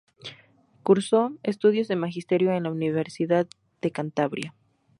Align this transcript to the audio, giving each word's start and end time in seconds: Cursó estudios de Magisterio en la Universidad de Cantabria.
Cursó 0.81 1.37
estudios 1.43 1.87
de 1.87 1.95
Magisterio 1.95 2.51
en 2.53 2.63
la 2.63 2.71
Universidad 2.71 3.45
de 3.83 3.91
Cantabria. 3.91 4.55